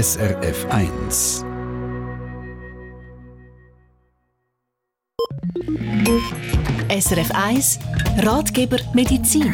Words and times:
SRF 0.00 0.64
1. 0.70 1.44
SRF 6.88 7.30
1 7.34 7.80
Ratgeber 8.18 8.76
Medizin. 8.94 9.52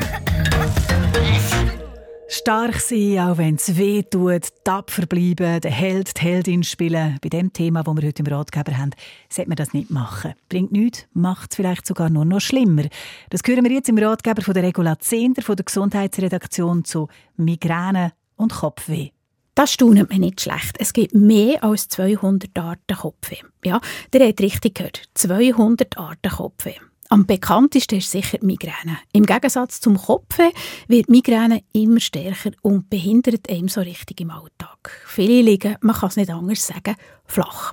Stark 2.29 2.75
sein, 2.75 3.21
auch 3.21 3.39
wenn 3.39 3.55
es 3.55 3.75
weh 3.79 4.03
tut, 4.03 4.49
tapfer 4.65 5.07
bleiben, 5.07 5.63
der 5.63 5.71
Held, 5.71 6.19
die 6.19 6.21
Heldin 6.21 6.63
spielen. 6.63 7.19
Bei 7.23 7.31
dem 7.31 7.51
Thema, 7.55 7.83
das 7.83 7.97
wir 7.97 8.07
heute 8.07 8.23
im 8.23 8.27
Ratgeber 8.27 8.77
haben, 8.77 8.91
sollte 9.31 9.49
man 9.49 9.57
das 9.57 9.73
nicht 9.73 9.89
machen. 9.89 10.35
Bringt 10.51 10.73
nichts, 10.73 11.07
macht 11.15 11.53
es 11.53 11.57
vielleicht 11.57 11.87
sogar 11.87 12.11
nur 12.11 12.27
noch 12.27 12.41
schlimmer. 12.41 12.83
Das 13.31 13.41
hören 13.47 13.65
wir 13.65 13.73
jetzt 13.73 13.89
im 13.89 13.97
Ratgeber 13.97 14.43
von 14.43 14.53
der 14.53 14.65
Regula 14.65 14.99
Zehnder 14.99 15.41
von 15.41 15.57
der 15.57 15.65
Gesundheitsredaktion 15.65 16.85
zu 16.85 17.09
Migräne 17.39 18.13
und 18.37 18.53
Kopfweh. 18.53 19.14
Das 19.55 19.73
staunet 19.73 20.11
mir 20.11 20.19
nicht 20.19 20.41
schlecht. 20.41 20.77
Es 20.79 20.93
gibt 20.93 21.15
mehr 21.15 21.63
als 21.63 21.89
200 21.89 22.59
Arten 22.59 22.97
Kopfweh. 22.97 23.39
Ja, 23.65 23.81
der 24.13 24.29
hat 24.29 24.41
richtig 24.41 24.75
gehört. 24.75 25.03
200 25.15 25.97
Arten 25.97 26.31
Kopfweh. 26.31 26.75
Am 27.09 27.27
bekanntesten 27.27 27.99
ist 27.99 28.11
sicher 28.11 28.39
die 28.39 28.47
Migräne. 28.47 28.99
Im 29.13 29.25
Gegensatz 29.27 29.81
zum 29.81 29.97
Kopfweh 29.97 30.51
wird 30.89 31.09
Migräne 31.09 31.63
immer 31.73 32.01
stärker 32.01 32.51
und 32.63 32.91
behindert 32.91 33.49
einem 33.49 33.69
so 33.69 33.81
richtig 33.83 34.21
im 34.21 34.31
Alltag. 34.31 34.91
Viele 35.07 35.43
liegen, 35.43 35.77
man 35.81 35.95
kann 35.95 36.09
es 36.09 36.17
nicht 36.17 36.31
anders 36.31 36.67
sagen, 36.67 36.97
flach. 37.25 37.73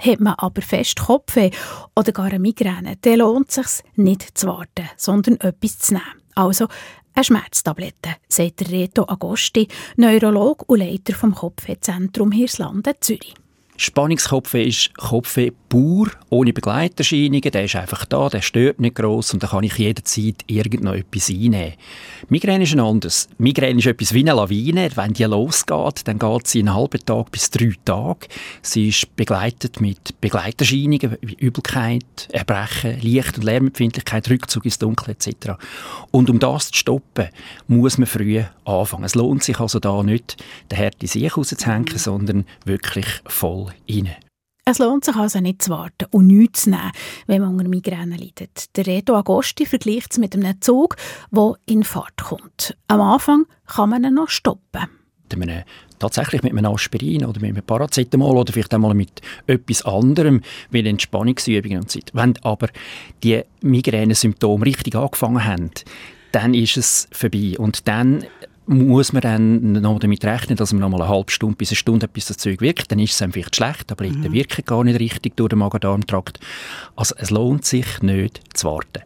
Hat 0.00 0.20
man 0.20 0.34
aber 0.38 0.62
fest 0.62 0.98
Kopfweh 0.98 1.50
oder 1.94 2.10
gar 2.10 2.24
eine 2.24 2.40
Migräne, 2.40 2.96
dann 3.00 3.18
lohnt 3.18 3.50
es 3.50 3.76
sich 3.76 3.84
nicht 3.94 4.36
zu 4.36 4.48
warten, 4.48 4.88
sondern 4.96 5.36
etwas 5.36 5.78
zu 5.78 5.94
nehmen. 5.94 6.22
Also 6.34 6.66
eine 7.14 7.24
Schmerztablette, 7.24 8.16
sagt 8.28 8.70
Reto 8.70 9.04
Agosti, 9.08 9.68
Neurolog 9.96 10.68
und 10.68 10.80
Leiter 10.80 11.14
vom 11.14 11.34
Kopfwehzentrum 11.34 12.32
Hirslanden 12.32 12.94
Zürich. 13.00 13.34
Spannungskopfweh 13.76 14.68
ist 14.68 14.94
Kopfweh 14.96 15.52
pur, 15.72 16.10
ohne 16.28 16.52
Begleiterscheinungen. 16.52 17.50
Der 17.50 17.64
ist 17.64 17.76
einfach 17.76 18.04
da, 18.04 18.28
der 18.28 18.42
stört 18.42 18.78
nicht 18.78 18.94
gross 18.94 19.32
und 19.32 19.42
da 19.42 19.46
kann 19.46 19.64
ich 19.64 19.78
jederzeit 19.78 20.44
irgendnoch 20.46 20.92
etwas 20.92 21.30
einnehmen. 21.30 21.72
Migräne 22.28 22.64
ist 22.64 22.74
ein 22.74 22.80
anderes. 22.80 23.30
Migräne 23.38 23.78
ist 23.78 23.86
etwas 23.86 24.12
wie 24.12 24.20
eine 24.20 24.34
Lawine. 24.34 24.90
Wenn 24.94 25.14
die 25.14 25.24
losgeht, 25.24 26.06
dann 26.06 26.18
geht 26.18 26.46
sie 26.46 26.58
einen 26.58 26.74
halben 26.74 27.02
Tag 27.06 27.30
bis 27.30 27.50
drei 27.50 27.72
Tage. 27.86 28.28
Sie 28.60 28.88
ist 28.88 29.16
begleitet 29.16 29.80
mit 29.80 30.20
Begleiterscheinungen 30.20 31.16
wie 31.22 31.36
Übelkeit, 31.36 32.28
Erbrechen, 32.30 33.00
Licht- 33.00 33.38
und 33.38 33.44
Lärmempfindlichkeit, 33.44 34.28
Rückzug 34.28 34.66
ins 34.66 34.78
Dunkel 34.78 35.12
etc. 35.12 35.52
Und 36.10 36.28
um 36.28 36.38
das 36.38 36.70
zu 36.70 36.80
stoppen, 36.80 37.28
muss 37.66 37.96
man 37.96 38.06
früh 38.06 38.42
anfangen. 38.66 39.04
Es 39.04 39.14
lohnt 39.14 39.42
sich 39.42 39.58
also 39.58 39.78
da 39.78 40.02
nicht, 40.02 40.36
den 40.70 40.76
Herd 40.76 40.96
in 41.00 41.08
sich 41.08 41.34
rauszuhängen, 41.34 41.96
sondern 41.96 42.44
wirklich 42.66 43.06
voll 43.24 43.68
rein. 43.88 44.10
Es 44.64 44.78
lohnt 44.78 45.04
sich 45.04 45.16
also 45.16 45.40
nicht 45.40 45.62
zu 45.62 45.70
warten 45.70 46.06
und 46.12 46.28
nichts 46.28 46.62
zu 46.62 46.70
nehmen, 46.70 46.92
wenn 47.26 47.42
man 47.42 47.54
unter 47.54 47.68
Migräne 47.68 48.16
leidet. 48.16 48.76
Der 48.76 48.86
Reto 48.86 49.16
Agosti 49.16 49.66
vergleicht 49.66 50.12
es 50.12 50.18
mit 50.18 50.36
einem 50.36 50.60
Zug, 50.60 50.96
der 51.32 51.54
in 51.66 51.82
Fahrt 51.82 52.22
kommt. 52.22 52.76
Am 52.86 53.00
Anfang 53.00 53.46
kann 53.66 53.90
man 53.90 54.04
ihn 54.04 54.14
noch 54.14 54.28
stoppen. 54.28 54.86
Einem, 55.32 55.64
tatsächlich 55.98 56.42
mit 56.42 56.52
einem 56.52 56.72
Aspirin 56.72 57.24
oder 57.24 57.40
mit 57.40 57.50
einem 57.50 57.64
Paracetamol 57.64 58.36
oder 58.36 58.52
vielleicht 58.52 58.72
einmal 58.74 58.94
mit 58.94 59.20
etwas 59.48 59.84
anderem, 59.84 60.42
wie 60.70 60.86
Entspannungsübungen 60.86 61.80
und 61.80 61.90
so. 61.90 61.98
Wenn 62.12 62.36
aber 62.42 62.68
die 63.24 63.42
Migräne-Symptome 63.62 64.66
richtig 64.66 64.94
angefangen 64.94 65.44
haben, 65.44 65.70
dann 66.30 66.54
ist 66.54 66.76
es 66.76 67.08
vorbei. 67.10 67.54
Und 67.58 67.88
dann 67.88 68.26
muss 68.66 69.12
man 69.12 69.22
dann 69.22 69.72
noch 69.72 69.98
damit 69.98 70.24
rechnen, 70.24 70.56
dass 70.56 70.72
man 70.72 70.80
noch 70.80 70.88
mal 70.88 71.02
eine 71.02 71.10
halbe 71.10 71.30
Stunde 71.30 71.56
bis 71.56 71.70
eine 71.70 71.76
Stunde 71.76 72.08
bis 72.08 72.26
das 72.26 72.38
Zeug 72.38 72.60
wirkt, 72.60 72.92
dann 72.92 72.98
ist 72.98 73.20
es 73.20 73.32
vielleicht 73.32 73.56
schlecht, 73.56 73.90
aber 73.90 74.06
mhm. 74.06 74.32
wirkt 74.32 74.64
gar 74.66 74.84
nicht 74.84 75.00
richtig 75.00 75.36
durch 75.36 75.50
den 75.50 75.58
Magen-Darm-Trakt. 75.58 76.38
Also 76.96 77.14
es 77.18 77.30
lohnt 77.30 77.64
sich 77.64 78.02
nicht 78.02 78.40
zu 78.54 78.68
warten. 78.68 79.02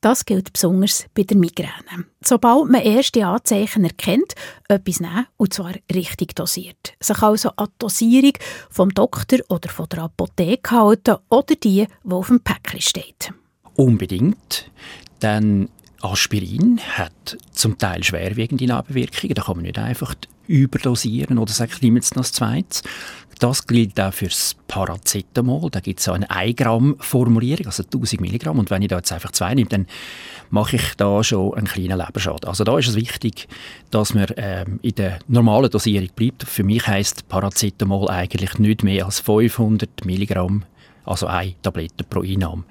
Das 0.00 0.24
gilt 0.24 0.52
besonders 0.52 1.06
bei 1.14 1.24
der 1.24 1.36
Migräne. 1.36 2.04
Sobald 2.22 2.70
man 2.70 2.82
erste 2.82 3.26
Anzeichen 3.26 3.84
erkennt, 3.84 4.34
etwas 4.68 5.00
nehmen, 5.00 5.26
und 5.36 5.52
zwar 5.52 5.72
richtig 5.92 6.34
dosiert. 6.36 6.94
Sich 7.00 7.22
also 7.22 7.50
an 7.56 7.68
die 7.72 7.78
Dosierung 7.78 8.32
vom 8.70 8.90
Doktor 8.90 9.38
oder 9.48 9.68
von 9.68 9.88
der 9.88 10.04
Apotheke 10.04 10.76
halten 10.76 11.16
oder 11.28 11.56
die, 11.56 11.86
die 12.04 12.12
auf 12.12 12.28
dem 12.28 12.40
Päckchen 12.40 12.80
steht. 12.80 13.32
Unbedingt. 13.74 14.70
Dann 15.20 15.70
Aspirin 16.12 16.80
hat 16.96 17.36
zum 17.52 17.78
Teil 17.78 18.02
schwerwiegende 18.04 18.64
Nebenwirkungen. 18.64 19.34
Da 19.34 19.42
kann 19.42 19.56
man 19.56 19.64
nicht 19.64 19.78
einfach 19.78 20.14
überdosieren 20.46 21.38
oder 21.38 21.52
ich 21.64 21.82
nehme 21.82 21.96
jetzt 21.98 22.16
noch 22.16 22.22
das 22.22 22.32
Zweites. 22.32 22.82
Das 23.38 23.66
gilt 23.66 24.00
auch 24.00 24.14
für 24.14 24.28
das 24.28 24.56
Paracetamol. 24.66 25.70
Da 25.70 25.80
gibt 25.80 26.00
es 26.00 26.08
eine 26.08 26.30
1 26.30 26.56
Gramm 26.56 26.96
Formulierung, 26.98 27.66
also 27.66 27.82
1000 27.82 28.20
Milligramm. 28.20 28.58
Und 28.58 28.70
wenn 28.70 28.80
ich 28.80 28.88
da 28.88 28.96
jetzt 28.96 29.12
einfach 29.12 29.32
zwei 29.32 29.54
nehme, 29.54 29.68
dann 29.68 29.86
mache 30.48 30.76
ich 30.76 30.94
da 30.96 31.22
schon 31.22 31.52
einen 31.54 31.66
kleinen 31.66 31.98
Leberschaden. 31.98 32.48
Also 32.48 32.64
da 32.64 32.78
ist 32.78 32.88
es 32.88 32.94
wichtig, 32.94 33.46
dass 33.90 34.14
man 34.14 34.26
ähm, 34.36 34.80
in 34.80 34.94
der 34.94 35.18
normalen 35.28 35.70
Dosierung 35.70 36.08
bleibt. 36.16 36.44
Für 36.44 36.64
mich 36.64 36.86
heißt 36.86 37.28
Paracetamol 37.28 38.08
eigentlich 38.08 38.58
nicht 38.58 38.82
mehr 38.82 39.04
als 39.04 39.20
500 39.20 40.06
Milligramm, 40.06 40.64
also 41.04 41.26
eine 41.26 41.60
Tablette 41.60 42.04
pro 42.04 42.22
Einnahme. 42.22 42.64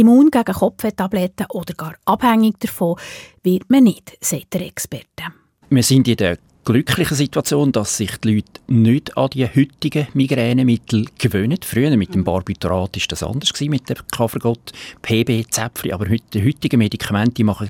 Immun 0.00 0.30
gegen 0.30 0.54
Kopfwehtabletten 0.54 1.46
oder 1.50 1.74
gar 1.74 1.94
abhängig 2.06 2.58
davon 2.58 2.96
wird 3.42 3.68
man 3.68 3.84
nicht, 3.84 4.16
sagt 4.20 4.54
der 4.54 4.62
Experte. 4.62 5.24
Wir 5.68 5.82
sind 5.82 6.08
in 6.08 6.16
der 6.16 6.38
glücklichen 6.64 7.16
Situation, 7.16 7.72
dass 7.72 7.96
sich 7.96 8.16
die 8.18 8.36
Leute 8.36 8.60
nicht 8.68 9.16
an 9.16 9.30
die 9.30 9.46
heutigen 9.46 10.08
Migränemittel 10.14 11.06
gewöhnen. 11.18 11.58
Früher 11.62 11.96
mit 11.96 12.14
dem 12.14 12.24
Barbiturat 12.24 12.96
war 12.96 13.02
das 13.08 13.22
anders 13.22 13.52
gewesen, 13.52 13.70
mit 13.70 13.88
dem 13.88 13.96
Kafergott, 14.10 14.72
PB, 15.02 15.50
Zäpfli, 15.50 15.92
aber 15.92 16.06
die 16.06 16.44
heutigen 16.44 16.78
Medikamente 16.78 17.44
machen 17.44 17.68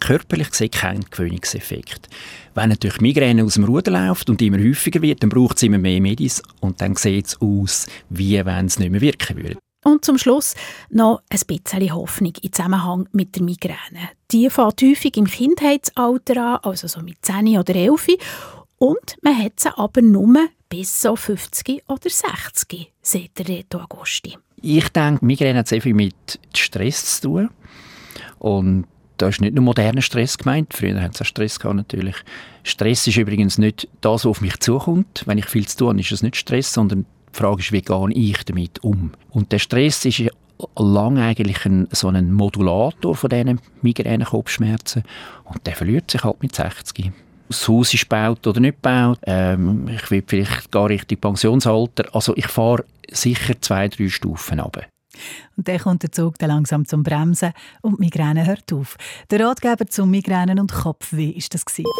körperlich 0.00 0.50
gesehen 0.50 0.70
keinen 0.70 1.04
Gewöhnungseffekt. 1.10 2.08
Wenn 2.54 2.70
natürlich 2.70 3.00
Migräne 3.00 3.44
aus 3.44 3.54
dem 3.54 3.64
Ruder 3.64 3.92
läuft 3.92 4.28
und 4.30 4.42
immer 4.42 4.58
häufiger 4.58 5.00
wird, 5.00 5.22
dann 5.22 5.30
braucht 5.30 5.58
es 5.58 5.62
immer 5.62 5.78
mehr 5.78 6.00
Medis 6.00 6.42
und 6.60 6.80
dann 6.80 6.96
sieht 6.96 7.26
es 7.28 7.40
aus, 7.40 7.86
wie 8.10 8.44
wenn 8.44 8.66
es 8.66 8.80
nicht 8.80 8.90
mehr 8.90 9.00
wirken 9.00 9.36
würde. 9.36 9.58
Und 9.84 10.04
zum 10.04 10.16
Schluss 10.16 10.54
noch 10.90 11.22
ein 11.28 11.40
bisschen 11.46 11.94
Hoffnung 11.94 12.32
im 12.40 12.52
Zusammenhang 12.52 13.08
mit 13.12 13.34
der 13.34 13.42
Migräne. 13.42 14.10
Die 14.30 14.48
fängt 14.48 14.82
häufig 14.82 15.16
im 15.16 15.26
Kindheitsalter 15.26 16.36
an, 16.36 16.58
also 16.62 16.86
so 16.86 17.00
mit 17.00 17.16
10 17.22 17.58
oder 17.58 17.74
11. 17.74 18.08
Und 18.78 19.16
man 19.22 19.42
hat 19.42 19.60
sie 19.60 19.76
aber 19.76 20.02
nur 20.02 20.48
bis 20.68 21.00
so 21.00 21.16
50 21.16 21.82
oder 21.88 22.08
60, 22.08 22.92
sagt 23.02 23.38
der 23.38 23.48
Reto 23.48 23.78
Agosti. 23.78 24.38
Ich 24.62 24.88
denke, 24.90 25.24
Migräne 25.24 25.60
hat 25.60 25.68
sehr 25.68 25.82
viel 25.82 25.94
mit 25.94 26.38
Stress 26.54 27.20
zu 27.20 27.28
tun. 27.28 27.50
Und 28.38 28.86
da 29.18 29.28
ist 29.28 29.40
nicht 29.40 29.54
nur 29.54 29.64
moderner 29.64 30.02
Stress 30.02 30.38
gemeint. 30.38 30.74
Früher 30.74 31.00
haben 31.00 31.12
sie 31.12 31.22
auch 31.22 31.26
Stress 31.26 31.60
gehabt, 31.60 31.76
natürlich. 31.76 32.16
Stress 32.64 33.06
ist 33.06 33.16
übrigens 33.16 33.58
nicht 33.58 33.88
das, 34.00 34.24
was 34.24 34.26
auf 34.26 34.40
mich 34.40 34.58
zukommt. 34.60 35.24
Wenn 35.26 35.38
ich 35.38 35.46
viel 35.46 35.66
zu 35.66 35.76
tun 35.76 35.88
habe, 35.90 36.00
ist 36.00 36.12
es 36.12 36.22
nicht 36.22 36.36
Stress, 36.36 36.72
sondern 36.72 37.06
die 37.32 37.38
Frage 37.38 37.60
ist, 37.60 37.72
wie 37.72 37.82
gehe 37.82 38.10
ich 38.12 38.44
damit 38.44 38.82
um? 38.84 39.12
Und 39.30 39.52
der 39.52 39.58
Stress 39.58 40.04
ist 40.04 40.22
lang 40.76 41.18
eigentlich 41.18 41.64
ein, 41.66 41.88
so 41.90 42.08
ein 42.08 42.32
Modulator 42.32 43.16
von 43.16 43.30
diesen 43.30 43.60
Migräne-Kopfschmerzen 43.82 45.02
und 45.44 45.66
der 45.66 45.74
verliert 45.74 46.10
sich 46.10 46.22
halt 46.22 46.42
mit 46.42 46.54
60 46.54 47.12
das 47.48 47.68
Haus 47.68 47.92
ist 47.94 48.08
gebaut 48.08 48.46
oder 48.46 48.60
nicht 48.60 48.82
gebaut. 48.82 49.18
Ähm, 49.22 49.88
ich 49.88 50.10
will 50.10 50.24
vielleicht 50.26 50.70
gar 50.70 50.88
richtig 50.88 51.20
Pensionsalter. 51.20 52.04
Also 52.14 52.34
ich 52.36 52.46
fahre 52.46 52.84
sicher 53.10 53.60
zwei, 53.60 53.88
drei 53.88 54.08
Stufen 54.08 54.58
runter. 54.58 54.84
Und 55.56 55.68
dann 55.68 55.78
kommt 55.78 56.02
der 56.02 56.10
Zug 56.10 56.38
dann 56.38 56.48
langsam 56.48 56.86
zum 56.86 57.02
Bremsen 57.02 57.52
und 57.82 57.98
die 57.98 58.04
Migräne 58.04 58.46
hört 58.46 58.72
auf. 58.72 58.96
Der 59.30 59.40
Ratgeber 59.40 59.86
zum 59.86 60.10
Migränen 60.10 60.58
und 60.58 60.72
Kopfweh 60.72 61.30
ist 61.30 61.52
das 61.52 61.66
gewesen. 61.66 61.90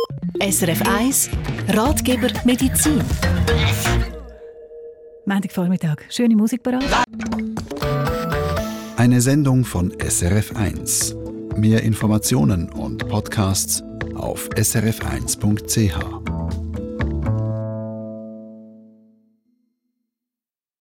SRF 0.41 0.83
1 0.89 1.31
Ratgeber 1.69 2.29
Medizin. 2.45 3.03
Montagvormittag. 5.33 6.05
Schöne 6.11 6.37
Musik 6.37 6.63
parat. 6.63 6.85
Eine 8.97 9.21
Sendung 9.21 9.65
von 9.65 9.93
SRF1. 9.93 11.57
Mehr 11.57 11.83
Informationen 11.83 12.69
und 12.71 13.09
Podcasts 13.09 13.83
auf 14.15 14.49
srf1.ch. 14.51 16.32